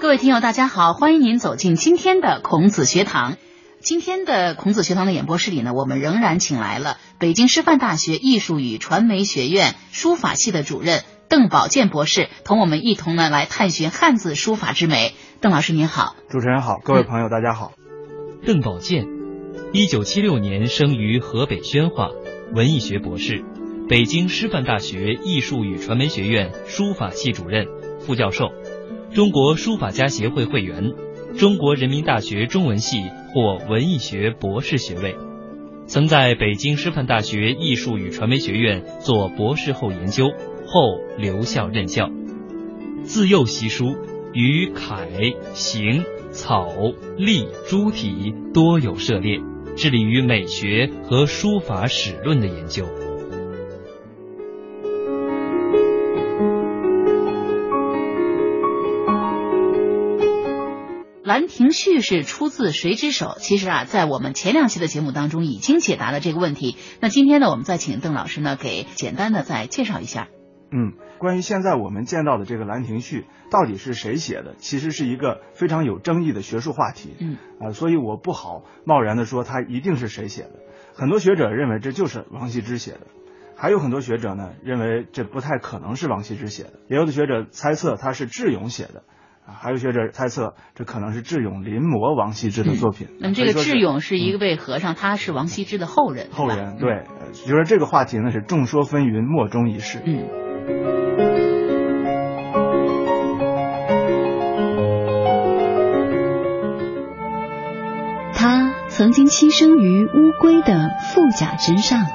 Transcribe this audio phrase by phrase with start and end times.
[0.00, 3.36] 各位听友，大家好，欢迎您走进今天的孔子学堂。
[3.80, 15.14] 今天的孔子学堂的演播室里呢，我们仍然请来了北京师范大学艺术与传媒学院书法系的主任邓宝剑博士，同我们一同呢来探寻汉字书法之美。
[15.40, 17.72] 邓老师您好，主持人好，各位朋友大家好。
[18.46, 19.04] 邓宝剑，
[19.72, 22.10] 一九七六年生于河北宣化，
[22.54, 23.44] 文艺学博士，
[23.88, 27.66] 北京师范大学艺术与传媒学院书法系主任、
[27.98, 28.52] 副教授，
[29.12, 30.92] 中国书法家协会会员，
[31.38, 35.16] 中国人民大学中文系获文艺学博士学位，
[35.86, 40.28] 曾在北京师范大学艺术与传媒学院做博士后研究，
[40.66, 42.10] 后留校任教。
[43.02, 43.96] 自幼习书，
[44.32, 45.08] 于楷、
[45.54, 46.04] 行。
[46.30, 46.68] 草、
[47.16, 49.40] 隶、诸体多有涉猎，
[49.76, 52.84] 致力于美学和书法史论的研究。
[61.28, 63.36] 《兰亭序》是出自谁之手？
[63.38, 66.78] 其实啊，在我们前两期的节目当中已经解答了这个问题。
[67.02, 70.28] 那今天呢，我们再请邓老师呢，给简单的再介绍一下。
[70.72, 77.14] 嗯，关于现在我们见到的这个《兰亭序》到底是谁写的，其实是一个非常有争议的学术话题。
[77.20, 80.52] 嗯，啊，所以我不好贸然的说它一定是谁写的。
[80.94, 83.06] 很多学者认为这就是王羲之写的，
[83.54, 89.04] 还有很多学者呢认为这不太可能是王羲之写的，也有的学者猜测他是智勇写的，啊，
[89.50, 93.08] 还有学者猜测这可能是智勇临摹王羲之的作品。
[93.20, 96.28] 那么这个智勇是一位和尚，他是王羲之的后人。
[96.32, 100.00] 后人对，就是这个话题呢是众说纷纭，莫衷一是。
[100.04, 100.28] 嗯。
[108.34, 112.06] 他曾经栖身于乌龟的腹甲之上，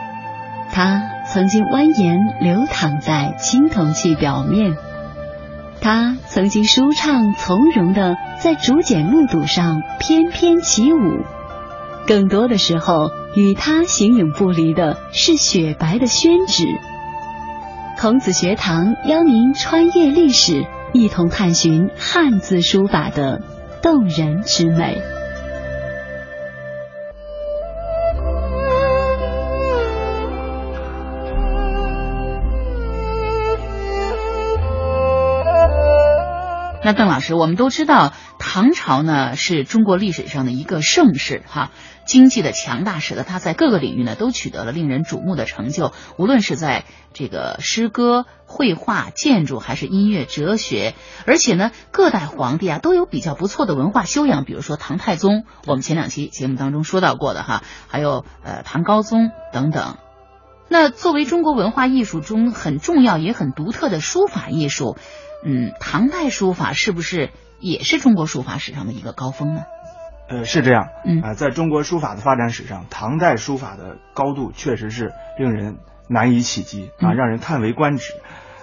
[0.72, 4.76] 他曾经蜿蜒流淌在青铜器表面，
[5.84, 11.26] 他曾经舒畅从容的在竹简木牍上翩翩起舞。
[12.08, 16.66] 更多的时候，与他形影不离的是雪白的宣纸。
[18.00, 23.42] 孔子学堂邀您穿越历史，一同探寻汉字书法的
[23.82, 25.02] 动人之美。
[36.86, 41.72] 那邓老师，我们都知道唐朝呢是中国历史上的一个盛世，哈，
[42.06, 46.84] 经济的强大使得它在各个领域呢都取得了令人瞩目的成就，无论是在
[47.14, 50.94] 这个诗歌、绘画、建筑，还是音乐、哲学，
[51.26, 59.96] 而且呢各代皇帝啊都有比较不错的文化修养，比如说唐太宗，我们前两期节目当中说到过的哈，还有呃唐高宗等等。
[60.68, 64.98] 那作为中国文化艺术中很重要也很独特的书法艺术。
[65.44, 69.64] 嗯，唐代书法是不是也是中国书法史上的一个高峰呢？
[70.30, 70.88] 呃，是这样。
[71.06, 75.78] 嗯啊，在中国书法的发展史上，唐代书法的高度确实是令人
[76.08, 78.14] 难以企及啊，让人叹为观止。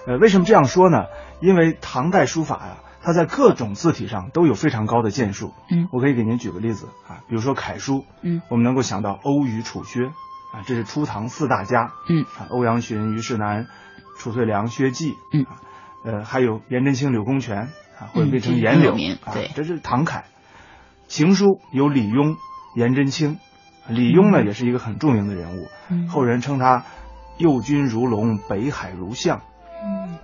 [0.07, 1.05] 呃，为什么这样说呢？
[1.41, 5.53] 因为唐代书法呀，它在各种字体上都有非常高的建树。
[5.71, 8.05] 嗯，我可以给您举个例子啊，比如说楷书。
[8.23, 11.93] 嗯，我们能够想到欧虞楚薛啊，这是初唐四大家。
[12.09, 13.67] 嗯，啊，欧阳询、虞世南、
[14.19, 15.15] 褚遂良、薛稷。
[15.33, 15.45] 嗯。
[16.05, 17.69] 呃，还有颜真卿、柳公权
[17.99, 18.95] 啊，或者变成颜柳
[19.25, 20.25] 啊，这是唐楷。
[21.09, 22.37] 行书有李邕、
[22.75, 23.39] 颜真卿，
[23.89, 25.67] 李邕呢也是一个很著名的人物，
[26.09, 26.85] 后人称他
[27.37, 29.41] 右军如龙，北海如象。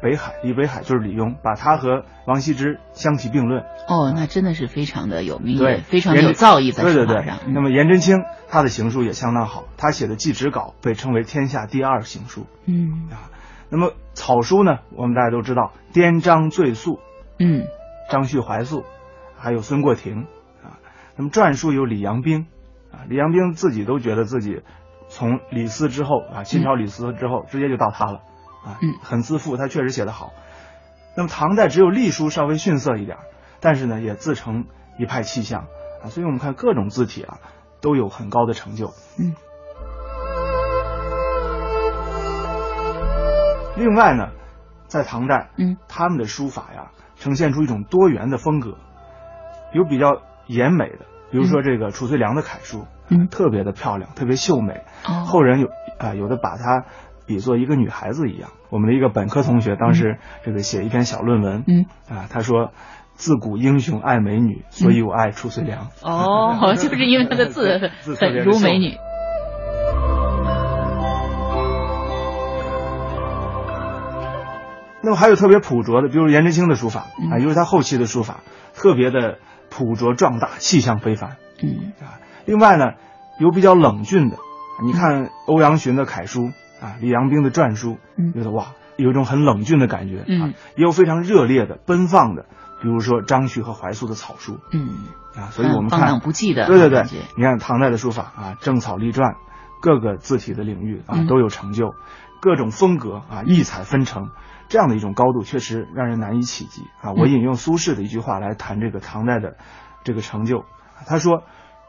[0.03, 3.63] 北海李北海就是李邕，把他和王羲之相提并论。
[3.89, 7.39] 哦，那真的是非常的有名，对，非常有造诣在书法上。
[7.49, 12.47] 那么颜真卿他的行书也相当好，他写的《祭侄稿》被称为天下第二行书。
[12.67, 13.33] 嗯啊。
[13.69, 14.79] 那么草书呢？
[14.95, 17.01] 我们大家都知道，颠章醉素，
[17.39, 17.67] 嗯，
[18.11, 18.85] 张旭怀素，
[19.37, 20.27] 还有孙过庭
[20.63, 20.79] 啊。
[21.17, 22.47] 那么篆书有李阳冰
[22.93, 24.63] 啊，李阳冰自己都觉得自己
[25.09, 28.21] 从李斯之后啊，清朝李斯之后直接就到他了
[28.65, 30.33] 啊，嗯，很自负，他确实写得好。
[31.17, 33.19] 那么唐代只有隶书稍微逊色一点，
[33.61, 34.67] 但是呢也自成
[34.99, 35.67] 一派气象
[36.05, 37.39] 啊，所以我们看各种字体啊
[37.81, 39.35] 都有很高的成就，嗯。
[43.77, 44.31] 另外呢，
[44.87, 48.79] 在唐代，嗯，他们的书法呀，呈现出一种多元的风格，
[49.73, 51.01] 有比较严美的，
[51.31, 54.83] 比如说这个褚遂良的楷书，嗯，特别的漂亮，特别秀美。
[55.07, 55.69] 哦，后人有
[55.99, 56.85] 啊，有的把它
[57.27, 58.51] 比作一个女孩子一样。
[58.71, 62.73] 我们的一个本科同学当时这个写一篇小论文，嗯，啊，他说
[63.15, 65.89] 自古英雄爱美女，所以我爱褚遂良。
[66.03, 68.97] 哦， 就是因为他的字 很如美女。
[75.07, 77.31] 那么还有特别朴拙的，比如颜真卿的书法嗯。
[77.31, 78.41] 啊，尤其他后期的书法
[78.75, 79.39] 特别的
[79.71, 81.37] 朴拙壮大，气象非凡。
[81.63, 81.93] 嗯。
[82.05, 82.19] 啊。
[82.45, 82.87] 另外呢，
[83.39, 84.37] 有比较冷峻的，
[84.85, 86.51] 你看欧阳询的楷书
[86.83, 88.33] 啊，李阳冰的篆书，嗯。
[88.33, 92.47] 觉得哇，有一种很冷峻的感觉啊嗯，也有非常热烈的、奔放的，
[92.83, 95.07] 比如说张旭和怀素的草书嗯，
[95.37, 97.05] 啊，所以我们放看荡不羁的对对对，
[97.37, 99.37] 你看唐代的书法啊，正草隶篆，
[99.81, 101.27] 各个字体的领域啊嗯。
[101.29, 101.95] 都有成就，
[102.41, 104.31] 各种风格啊异彩纷呈，
[104.69, 107.13] 这样的一种高度确实让人难以企及啊。
[107.13, 109.57] 我嗯引用苏轼的一句话来谈这个唐代的
[110.05, 110.65] 这个成就，
[111.07, 111.43] 他说：“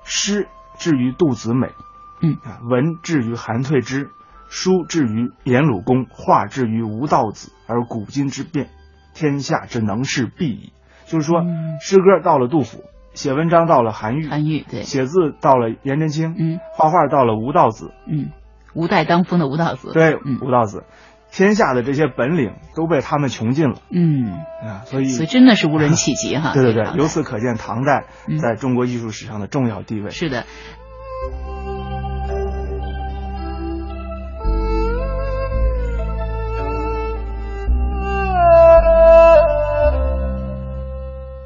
[0.04, 0.48] 诗
[0.78, 1.70] 至于杜子美，
[2.22, 2.38] 嗯。
[2.44, 4.10] 啊，文至于韩退之，
[4.48, 8.70] 书至于颜鲁公，画至于吴道子，而古今之变，
[9.14, 10.74] 天下之能事必矣。”
[11.06, 11.80] 就是说，嗯。
[11.80, 12.84] 诗歌到了杜甫，
[13.14, 16.60] 写文章到了韩愈，韩愈对，写字到了颜真卿，嗯。
[16.74, 18.32] 画画到了吴道子，嗯，
[18.74, 20.40] 吴代当风的吴道子，对，嗯。
[20.42, 20.84] 吴道子，
[21.32, 24.32] 天下的这些本领都被他们穷尽了嗯，
[24.64, 30.10] 啊，所以，所以真的是无人企及哈， 对对对由此可见唐代嗯在中国艺术史上的重要地位。
[30.10, 30.46] 是的。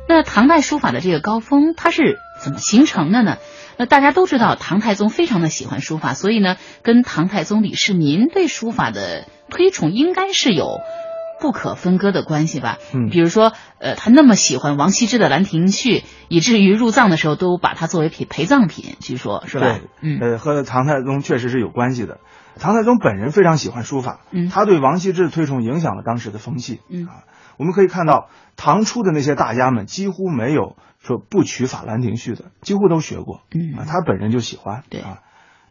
[0.08, 3.38] 那唐代书法的这个高峰，它是怎么形成的呢？
[3.82, 10.82] 那大家都知道，唐太宗非常的喜欢书法，所以呢，跟唐太宗李世民对书法的推崇应该是有
[11.42, 12.78] 不可分割的关系吧。
[12.94, 15.98] 嗯比如说，呃，他那么喜欢王羲之的《兰亭序》，
[16.28, 22.20] 以至于入葬的时候都把它作为陪陪葬品，据说是吧对？，嗯呃，和唐太宗确实是有关系的。
[22.60, 26.82] 唐太宗本人非常喜欢书法，嗯他对王羲之的推崇影响了当时的风气。
[26.88, 27.26] 嗯啊，
[27.58, 33.42] 我们可以看到唐初的那些大家们几乎没有说不取法《兰亭序》的，几乎都学过。
[33.54, 34.84] 嗯啊，他本人就喜欢。
[34.90, 35.20] 对啊，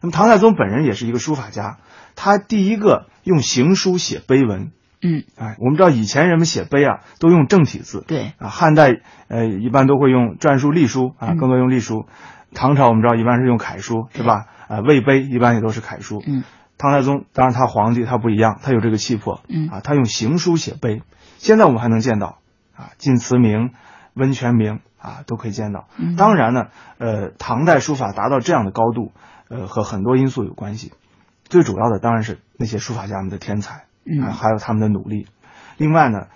[0.01, 1.77] 那么唐太宗本人也是一个书法家，
[2.15, 4.71] 他第一个用行书写碑文。
[5.03, 8.03] 嗯，哎，我们知道以前人们写碑啊，都用正体字。
[8.07, 12.05] 对，啊，汉代呃一般都会用篆书、隶书啊，嗯更多用隶书。
[12.53, 14.45] 唐朝我们知道一般是用楷书，是吧？
[14.67, 16.21] 啊，魏碑一般也都是楷书。
[16.27, 16.43] 嗯
[16.77, 19.41] 唐太宗当然他皇帝他不一样，他有这个气魄。
[19.47, 21.03] 嗯啊，他用行书写碑。
[21.41, 22.37] 现在我们还能见到
[22.75, 23.71] 啊，晋祠铭、
[24.13, 25.87] 温泉铭啊都可以见到。
[25.97, 26.67] 嗯当然呢，
[26.99, 29.11] 呃，唐代书法达到这样的高度，
[29.49, 30.91] 呃，和很多因素有关系。
[31.45, 33.85] 最主要的当然是那些书法家们的天才。
[34.05, 35.25] 嗯啊，还有他们的努力。
[35.77, 36.27] 另外呢，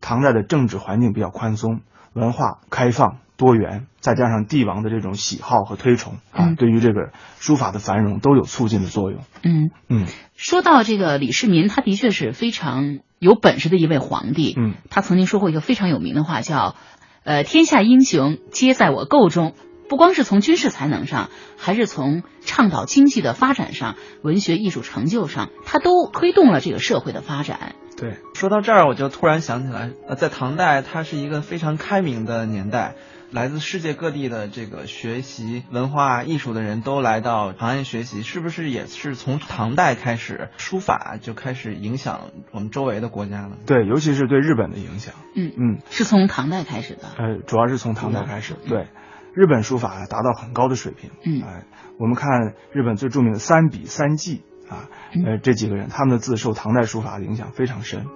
[0.00, 1.82] 唐代的政治环境比较宽松，
[2.12, 9.20] 文化开放多元，再加上帝王的这种喜好和推崇啊，嗯对于这个书法的繁荣都有促进的作用。
[9.44, 9.70] 嗯。
[9.88, 14.54] 嗯说到这个李世民，他的确是非常有本事的一位皇帝。
[14.56, 16.76] 嗯，他曾经说过一个非常有名的话，叫
[17.24, 19.54] “呃，天下英雄皆在我构中”。
[19.88, 27.74] 不光是从军事才能上，还是从倡导经济的发展上、文学艺术成就上，他都推动了这个社会的发展。
[27.96, 32.96] 对，说到这儿，我就突然想起来，呃，在唐代，它是一个非常开明的年代，
[33.30, 43.58] 来自世界各地的这个学习文化艺术的人都来到长安学习，是不是也是从唐代开始，书法就开始影响我们周围的国家了？
[43.66, 45.14] 对，尤其是对日本的影响。
[45.34, 47.02] 嗯嗯，是从唐代开始的。
[47.18, 48.54] 呃，主要是从唐代开始。
[48.64, 48.86] 嗯对，
[49.34, 51.10] 日本书法达到很高的水平。
[51.24, 51.64] 嗯哎、
[51.98, 58.06] 我们看日本最著名的三笔三季啊，嗯呃，这几个人他们的字受唐代书法的影响非常深。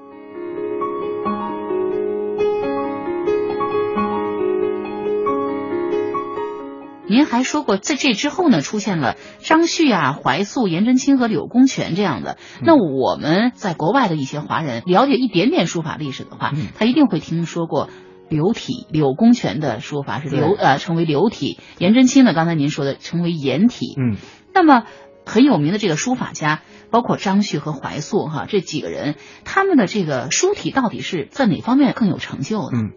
[7.12, 12.38] 您还说过，在这之后呢，出现了张旭啊、怀素、颜真卿和柳公权这样的。
[12.62, 17.90] 那我们在国外的一些华人了解一点点书法历史的话，嗯他一定会听说过
[18.30, 18.86] 柳体。
[18.90, 23.94] 柳公权的书法是柳对呃成为柳体，颜真卿呢，刚才您说的成为颜体。
[23.98, 24.16] 嗯，
[24.54, 24.84] 那么
[25.26, 32.78] 很有名的这个书法家，包括张旭和怀素哈这几个人，他们的这个书体到底是在哪方面更有成就呢？
[32.78, 32.90] 嗯，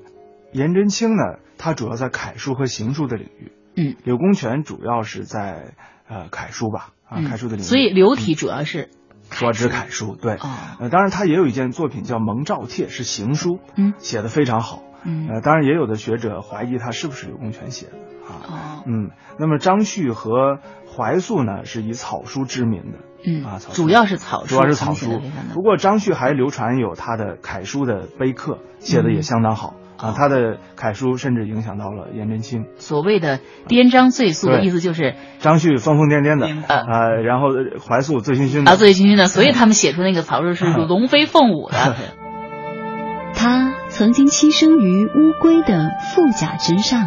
[0.54, 3.52] 颜真卿呢，他主要在楷书和行书的领域。
[3.76, 5.74] 嗯，柳公权主要是在
[6.08, 7.26] 呃楷书吧，啊，嗯。
[7.26, 7.68] 楷书的领域。
[7.68, 8.90] 所以柳体主要是
[9.30, 10.36] 主要指楷书，对。
[10.36, 13.94] 哦，呃，当然他也有一件作品叫《蒙赵帖》，是行书，嗯。
[13.98, 14.82] 写的非常好。
[15.04, 15.28] 嗯。
[15.30, 17.94] 呃，当然也有的学者怀疑他是不是柳公权写的
[18.28, 18.32] 啊。
[18.48, 18.84] 哦。
[18.86, 20.60] 嗯，那么张旭和
[20.96, 23.00] 怀素呢，是以草书知名的。
[23.28, 23.84] 嗯啊草书。
[23.84, 25.20] 主要是草书，主要是草书。
[25.54, 30.14] 不过张旭还流传有他的楷书的碑刻，写的也相当好、哦啊。
[30.16, 32.66] 他的楷书甚至影响到了颜真卿。
[32.78, 37.48] 所谓的颠章醉素的意思就是张旭疯疯癫癫的，颠呃呃，然后
[37.88, 38.72] 怀素醉醺醺的。
[38.72, 41.96] 啊醉醺醺的，所以他们写出那个草书是嗯龙飞凤舞的。
[43.38, 47.06] 他曾经栖身于乌龟的腹甲之上，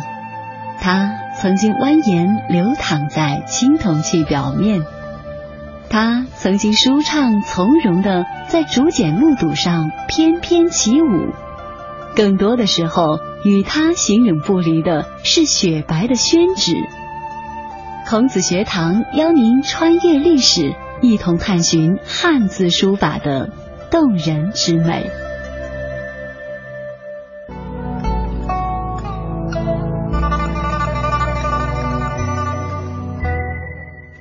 [0.78, 4.82] 他曾经蜿蜒流淌在青铜器表面，
[5.88, 11.32] 他曾经舒畅从容的在竹简木牍上翩翩起舞，
[12.16, 16.74] 更多的时候与他形影不离的是雪白的宣纸。
[18.08, 23.50] 孔子学堂邀您穿越历史，一同探寻汉字书法的
[23.90, 25.10] 动人之美。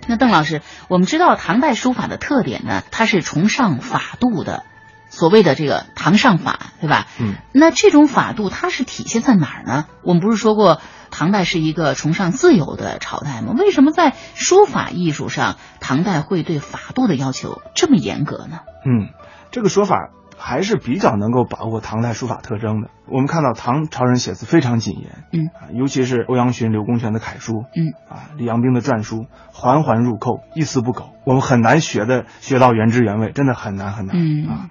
[0.09, 4.63] 那邓老师，我们知道唐代书法的特点呢，它是崇尚法度的，
[5.09, 7.07] 所谓的这个唐上法，对吧？
[7.19, 7.35] 嗯。
[7.53, 9.85] 那这种法度它是体现在哪儿呢？
[10.03, 10.79] 我们不是说过
[11.11, 13.53] 唐代是一个崇尚自由的朝代吗？
[13.57, 18.59] 为什么在书法艺术上，唐代会对法度的要求这么严格呢？
[18.85, 19.09] 嗯，
[19.51, 20.09] 这个说法。
[20.39, 22.91] 还是比较能够把握唐代书法特征的。
[23.07, 31.09] 我们看到唐朝人写字非常谨严，嗯啊，尤其是欧阳询、柳公权的楷书，嗯啊，李阳冰的篆书，环环入扣，一丝不苟。
[31.25, 34.69] 我们很难学的学到原汁原味，真的很难很难嗯啊。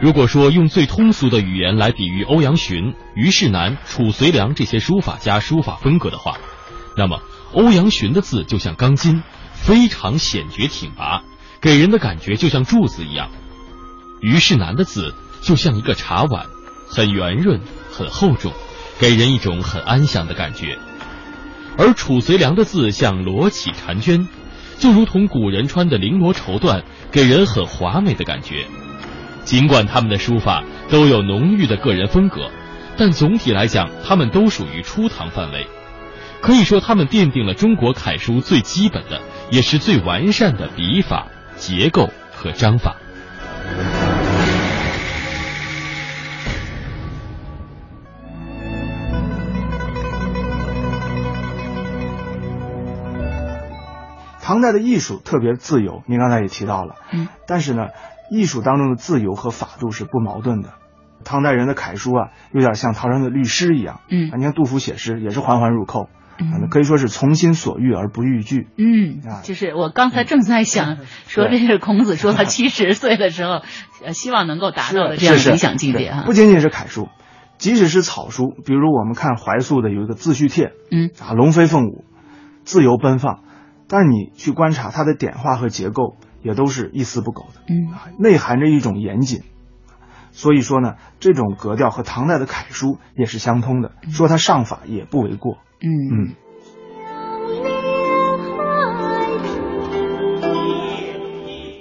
[0.00, 6.38] 如果说用最通俗的语言来比喻欧阳询、虞世南、褚遂良这些书法家书法风格的话，
[6.96, 7.20] 那么
[7.52, 11.22] 欧阳询的字就像钢筋，非常显觉挺拔，
[11.60, 13.28] 给人的感觉就像柱子一样；
[14.22, 16.46] 虞世南的字就像一个茶碗，
[16.88, 17.60] 很圆润、
[17.92, 18.54] 很厚重，
[18.98, 20.78] 给人一种很安详的感觉；
[21.76, 24.26] 而褚遂良的字像罗绮婵娟，
[24.78, 28.66] 就如同古人穿的绫罗绸缎，给人很华美的感觉。
[29.50, 32.52] 尽管他们的书法都有浓郁的个人风格，
[32.96, 35.66] 但总体来讲，他们都属于初唐范围。
[36.40, 41.26] 可以说，他们奠定了中国楷书最基本的，也是最完善的笔法、
[41.56, 42.94] 结构和章法。
[54.40, 57.88] 唐代的艺术特别自由，您刚才也提到了，嗯，但是呢。
[58.30, 60.70] 艺术当中的自由和法度是不矛盾的。
[61.22, 64.00] 唐代人的楷书啊，有点像唐人的律诗一样。
[64.08, 66.08] 嗯，你看杜甫写诗也是环环入扣，
[66.38, 68.68] 嗯，可以说是从心所欲而不逾矩。
[68.78, 70.96] 嗯，就是我刚才正在想，
[71.28, 73.60] 说这是孔子说他七十岁的时候，
[74.02, 76.22] 呃，希望能够达到的这样理想境界哈。
[76.24, 77.08] 不仅仅是楷书，
[77.58, 82.06] 即使是草书，比如我们看怀素的有一个《自叙帖》，嗯，啊，龙飞凤舞，
[82.64, 83.40] 自由奔放，
[83.88, 86.16] 但是你去观察它的点画和结构。
[86.42, 89.42] 也都是一丝不苟的，嗯，内含着一种严谨，
[90.32, 96.34] 所以说呢，这种格调和唐代的楷书也是相通的，说它上法也不为过，嗯嗯。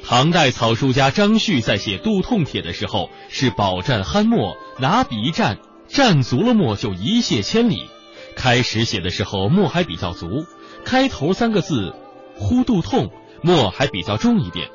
[0.04, 7.88] 唐代草书家张旭在写《杜痛帖》的时候，是饱蘸酣墨，拿笔一蘸，蘸足了墨就一泻千里。
[8.36, 10.46] 开始写的时候墨还比较足，
[10.84, 11.94] 开头三个字
[12.40, 13.12] “呼肚痛”。
[13.44, 14.70] 墨还比较重一点，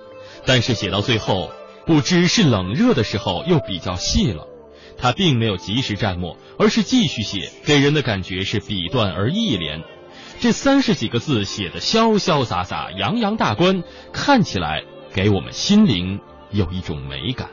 [0.47, 1.51] 但是写到最后，
[1.87, 4.47] 不知是冷热的时候又比较细了。
[4.97, 9.83] 他并没有及时蘸墨，而是继续写，给人的感觉是笔断而意连。
[10.41, 17.49] 这三十几个字写的潇潇洒洒、洋洋大观，看起来给我们心灵有一种美感。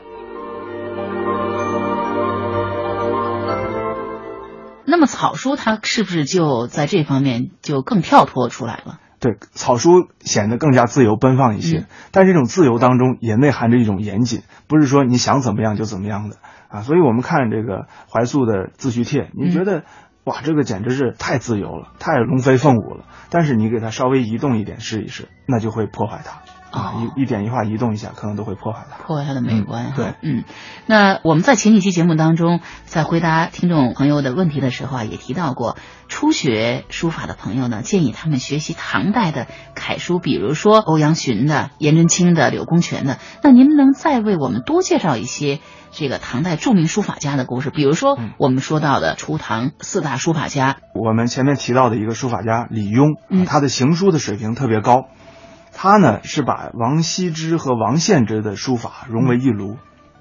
[4.84, 9.00] 那么草书它是不是就在这方面就更跳脱出来了？
[9.22, 16.38] 对草书显得更加自由奔放一些，嗯、但这种自由当中也内含着一种严谨，不是说你想怎么样就怎么样的
[16.68, 16.80] 啊。
[16.80, 19.84] 所以我们看这个怀素的《自叙帖》，你觉得、嗯、
[20.24, 23.04] 哇，这个简直是太自由了，太龙飞凤舞了。
[23.30, 26.40] 但是你给它稍微移动一点试一试，那就会破坏它。
[26.72, 29.90] 啊，一一点一画移动一下，可能都会破坏它，破坏它的美观。
[29.90, 30.44] 嗯、对，嗯，
[30.86, 35.76] 那我们在前几期节目当中，在回答听众朋友的问题的时候啊，也提到过，
[36.08, 43.18] 初学书法的朋友呢，建议他们学习唐代的楷书，比如说欧阳询的、颜真卿的、柳公权的。
[43.42, 45.60] 那您能再为我们多介绍一些
[45.90, 47.68] 这个唐代著名书法家的故事？
[47.68, 55.08] 比如说我们说到的初唐四大书法家，我们前面提到的一个书法家李邕，嗯，他的行书的水平特别高。
[55.72, 59.78] 他呢是把王羲之和王献之的书法融为一炉，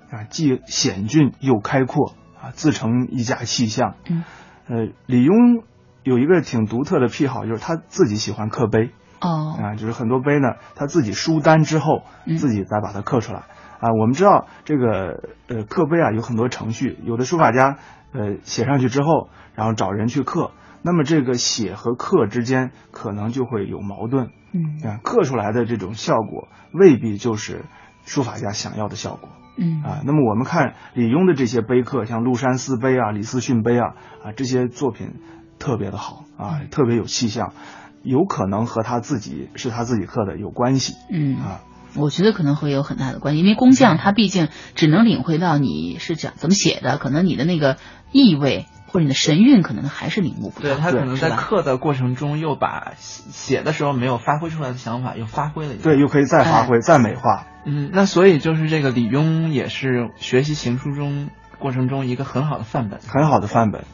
[0.10, 3.96] 啊，既险峻又开阔，啊，自成一家气象。
[4.10, 4.24] 嗯，
[4.68, 5.64] 呃，李邕
[6.04, 8.92] 有一个挺独特的癖好，就是他自己喜欢刻碑。
[9.20, 12.04] 哦，啊，就是很多碑呢，他自己书单之后，
[12.38, 13.42] 自己再把它刻出来。
[13.80, 17.78] 啊，我们知道这个呃刻碑啊有很多程序，有的书法家
[18.14, 20.52] 呃写上去之后，然后找人去刻。
[20.84, 27.66] 那么这个写和刻之间可能就会有矛盾，嗯，啊，刻出来的这种效果未必就是
[28.06, 35.20] 书法家想要的效果，嗯啊，那么我们看李邕的这些碑刻，像《麓山寺碑》啊、《李思训碑》啊啊这些作品
[35.60, 37.54] 特别的好啊，特别有气象，
[38.02, 41.62] 有可能和他自己是他自己刻的有关系嗯啊。
[41.94, 47.76] 我觉得可能会有很大的关系，因为工匠他毕竟只能领会到你是讲怎么写的，可能你的那个
[48.14, 50.70] 意味或者你的神韵，可能还是领悟不到。
[50.70, 55.84] 对他可能在刻的过程中又把写写的时候没有发挥出来的想法又发挥了一下。
[55.84, 57.48] 对，又可以再发挥、再美化。
[57.66, 63.00] 嗯，那所以就是这个李邕也是学习行书中过程中一个很好的范本。
[63.08, 63.86] 很好的范本。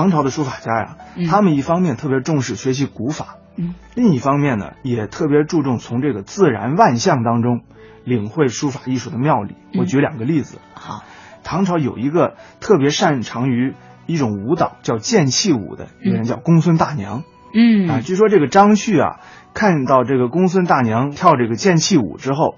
[0.00, 1.26] 唐朝的书法家呀，嗯。
[1.26, 3.74] 他们一方面特别重视学习古法，嗯。
[3.94, 7.60] 另一方面呢，也特别注重从这个自然万象当中
[8.02, 9.56] 领会书法艺术的妙理。
[9.74, 9.80] 嗯。
[9.80, 11.04] 我举两个例子，好，
[11.44, 13.74] 唐朝有一个特别擅长于
[14.06, 17.22] 一种舞蹈叫剑气舞的一个人，叫公孙大娘。
[17.52, 17.86] 嗯。
[17.90, 19.20] 啊，据说这个张旭啊，
[19.52, 22.54] 看到这个公孙大娘跳这个剑气舞之后，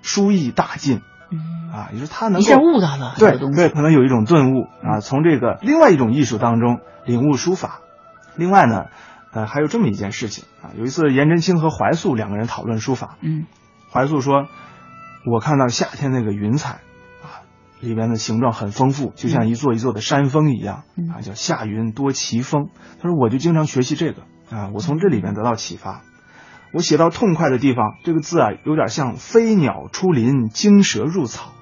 [0.00, 1.02] 书艺大进。
[1.30, 3.38] 嗯啊，也就是他能一下够悟到了对。
[3.38, 7.80] 对，可能有一种顿悟啊，从这个另外一种艺术当中领悟书法。
[8.36, 8.86] 另外呢，
[9.32, 13.46] 呃，还有这么一件事情啊，有一次颜真卿和怀素两个人讨论书法，嗯
[13.92, 14.46] 怀素说
[15.30, 16.74] ：“我看到夏天那个云彩
[17.22, 17.42] 啊，
[17.80, 22.68] 里边的形状很丰富，就像一座一座的山峰一样嗯啊，叫夏云多奇峰。”
[23.02, 26.02] 他说：“我就经常学习这个啊，我从这里面得到启发。
[26.72, 31.52] 我写到痛快的地方，这个字啊，有点像飞鸟出林，惊蛇入草，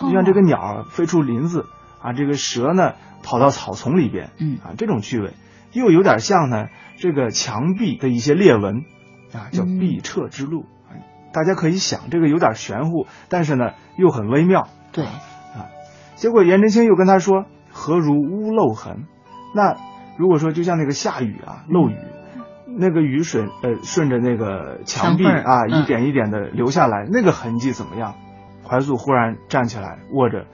[0.00, 1.66] 就像这个鸟儿飞出林子
[2.00, 5.32] 啊，这个蛇呢跑到草丛里边，嗯啊，这种趣味，
[5.72, 6.66] 又有点像呢
[6.98, 8.84] 这个墙壁的一些裂纹
[9.32, 10.62] 啊，叫嗯壁彻之路。
[10.62, 10.94] 啊
[11.32, 14.68] 大家可以想，这个有点玄乎，但是呢又很微妙。
[14.92, 15.68] 对啊，
[16.14, 19.04] 结果颜真卿又跟他说：“何如屋漏痕？”
[19.54, 19.76] 那
[20.16, 21.96] 如果说就像那个下雨啊，漏雨，
[22.78, 28.14] 那个雨水呃顺着那个墙壁啊嗯一点一点的流下来，那个痕迹怎么样？
[28.68, 30.46] 怀素忽然站起来，握着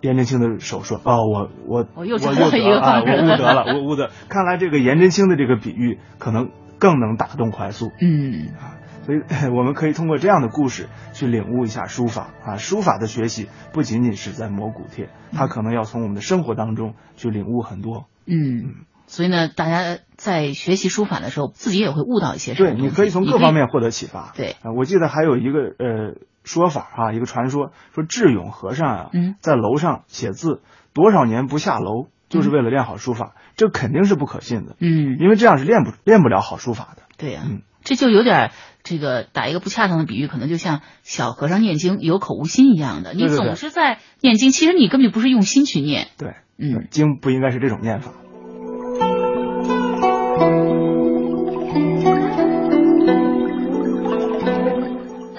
[0.00, 4.10] 颜真卿的手说：“哦，我我我又我找到一个得了啊，我悟得了，我悟得。
[4.28, 9.20] 看来这个颜真卿的这个比喻可能更能打动怀素。”嗯啊，所以
[9.56, 12.56] 我们可以通过这样的故事去领悟一下书法啊。
[12.56, 18.06] 书法的学习不仅仅是在磨骨帖，它可能要从我们的生活当中去领悟很多。
[18.26, 18.84] 嗯。
[19.10, 24.34] 所以呢，大家在学习书法的时候，自己也会悟到一些什么对，你可以从各方面获得启发。
[24.36, 26.16] 对啊，我记得还有一个呃
[26.48, 30.62] 说法啊，一个传说说智勇和尚啊，嗯在楼上写字
[30.94, 37.02] 多少年不下楼，就是为了练好书法，这肯定是不可信的，嗯，因为这样是练不练不了好书法的。
[37.18, 38.50] 对呀、嗯这就有点
[38.82, 46.08] 这个打一个不恰当的比喻，可能就像小和尚念经有口无心一样的，你总是在念经，其实你根本就不是用心去念。
[46.18, 48.12] 对，嗯，经不应该是这种念法。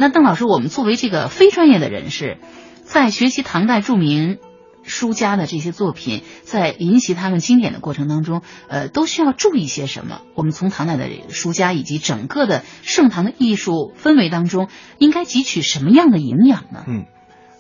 [0.10, 2.40] 那邓老师，我们作为这个非专业的人士，
[2.82, 4.40] 在学习唐代著名
[4.82, 10.22] 书家的这些作品，在临习他们经典的过程当中，呃，都需要注意些什么？
[10.34, 14.68] 我们从唐代的书家以及整个的盛唐的艺术氛围当中，
[14.98, 16.84] 应该汲取什么样的营养呢？
[16.88, 17.06] 嗯，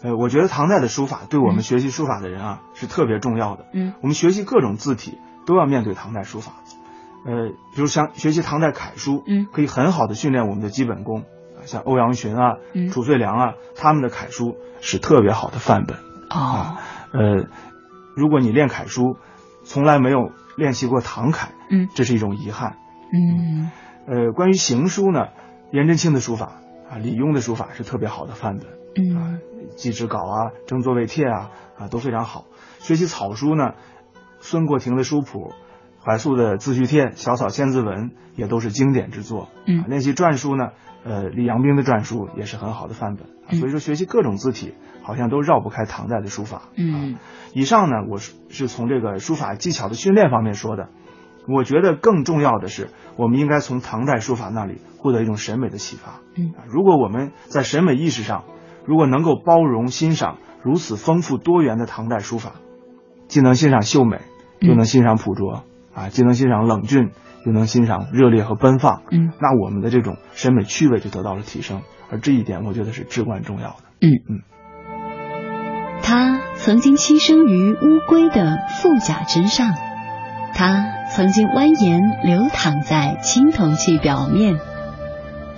[0.02, 3.66] 呃，我觉得唐代的书法对我们学习书法的人啊、是特别重要的。
[3.74, 6.54] 嗯我们学习各种字体都要面对唐代书法。
[7.28, 11.26] 呃，比如像学习唐代楷书，嗯可以很好的训练我们的基本功。
[11.60, 15.98] 啊像欧阳询啊、嗯褚遂良啊，他们的楷书是特别好的范本。
[16.30, 16.78] 哦，
[17.12, 17.48] 呃，
[18.16, 19.18] 如果你练楷书，
[19.64, 22.78] 从来没有练习过唐楷，嗯这是一种遗憾。
[23.12, 23.72] 嗯
[24.08, 25.28] 呃，关于行书呢，
[25.72, 26.54] 颜真卿的书法
[26.90, 28.68] 啊，李邕的书法是特别好的范本。
[28.96, 29.40] 嗯
[29.76, 32.46] 祭侄稿啊、争座位帖啊啊都非常好。
[32.80, 33.74] 学习草书呢，
[34.40, 35.54] 孙过庭的书谱、
[36.10, 39.50] 怀素的自序帖、小草千字文也都是经典之作。
[39.68, 40.70] 嗯啊练习篆书呢，
[41.04, 43.28] 呃，李阳冰的篆书也是很好的范本。
[43.60, 46.64] 所以说，学习各种字体好像都绕不开唐代的书法。
[46.76, 47.18] 嗯
[47.54, 50.90] 以上呢，我是是从这个书法技巧的训练方面说的。
[51.48, 56.22] 我觉得更重要的是，我们应该从唐代书法那里获得一种审美的启发。
[56.36, 58.46] 嗯啊如果我们在审美意识上，
[58.84, 62.54] 如果能够包容欣赏如此丰富多元的唐代书法，
[63.28, 64.22] 既能欣赏秀美，
[64.60, 67.12] 又能欣赏朴拙，啊，既能欣赏冷峻，
[67.46, 73.76] 又能欣赏热烈和奔放，嗯那我们的这种审美趣味就得到了提升，而这一点我觉得是至关重要的。
[74.02, 74.42] 嗯嗯。
[76.02, 79.74] 他曾经栖身于乌龟的腹甲之上，
[80.54, 84.58] 他曾经蜿蜒流淌在青铜器表面，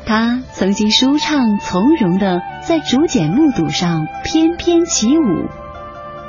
[0.06, 5.48] 他曾经舒畅从容的在竹简木牍上翩翩起舞。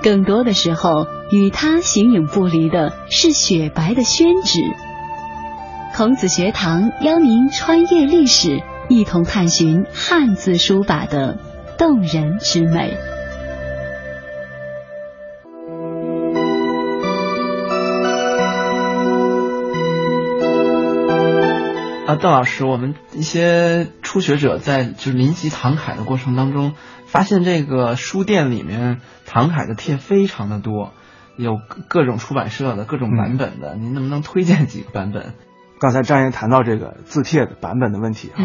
[0.02, 4.58] 更多的时候，与他形影不离的是雪白的宣纸
[5.94, 11.38] 孔子学堂邀您穿越历史，一同探寻汉字书法的
[11.78, 13.11] 动人之美。
[22.12, 26.74] 啊，邓老师，我们一些初学者在就是临习唐楷的过程当中，
[27.06, 30.92] 发现这个书店里面唐楷的帖非常的多，
[31.38, 35.32] 有各种出版社的各种版本的，您能不能推荐几个版本？
[35.80, 38.44] 刚才张岩谈到这个字帖的版本的问题哈，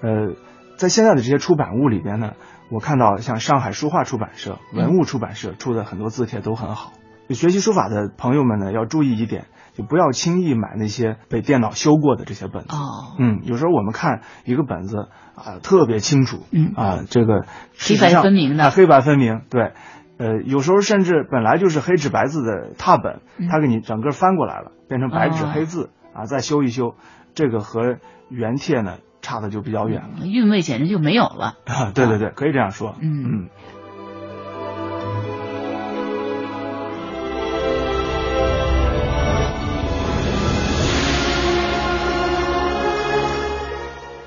[0.00, 0.34] 呃，
[0.78, 2.32] 在现在的这些出版物里边呢，
[2.70, 6.94] 我看到像上海书画出版社、文物出版社出的很多字帖都很好。
[7.28, 9.48] 学习书法的朋友们呢，要注意一点。
[9.74, 12.68] 就不要轻易买那些被电脑修过的这些本子。
[12.76, 16.72] 哦，嗯，有时候我们看一个本子啊，特别清楚，嗯。
[16.76, 17.46] 啊，这个
[17.78, 19.72] 黑白分明的，黑白分明，对，
[20.18, 26.94] 呃，有时候甚至本来就是黑纸白字的拓本，他给你整个翻过来了，变成白纸黑字啊，再修一修，
[27.34, 27.96] 这个和
[28.28, 31.54] 原帖呢差的就比较远了，韵味简直就没有了。
[31.66, 33.24] 啊，对对对，可以这样说，嗯。
[33.24, 33.48] 嗯。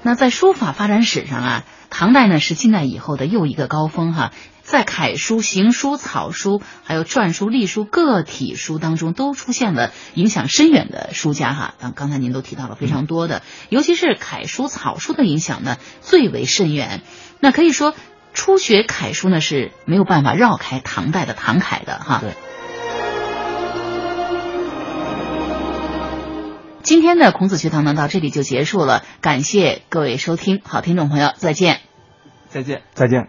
[0.05, 11.73] 那在书法发展史上啊，唐代呢是近代以后的又一个高峰哈，在楷书、行书、草书，还有篆书、隶书、个体书当中，都出现了影响深远的书家哈。
[11.79, 17.01] 刚刚才您都提到了非常多的，尤其是楷书、草书的影响呢最为深远。
[17.39, 17.95] 那可以说，
[18.35, 22.19] 初学楷书呢是没有办法绕开唐代的唐楷的哈。
[22.21, 22.35] 对。
[26.85, 29.03] 今天的孔子学堂呢，到这里就结束了。
[29.19, 31.79] 感谢各位收听，好听众朋友，再见，
[32.47, 33.27] 再见，再见。